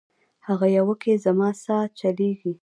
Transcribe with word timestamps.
هغه 0.47 0.67
یوه 0.77 0.95
کي 1.03 1.13
زما 1.25 1.49
سا 1.63 1.77
چلیږي 1.99 2.53